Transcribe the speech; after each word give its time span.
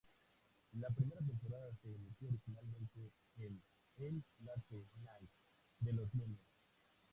La 0.79 0.89
primera 0.89 1.21
temporada 1.21 1.69
se 1.83 1.93
emitió 1.93 2.27
originalmente 2.29 3.11
en 3.37 3.61
el 3.97 4.23
late 4.39 4.85
night 4.97 5.29
de 5.79 5.93
los 5.93 6.11
lunes. 6.15 6.39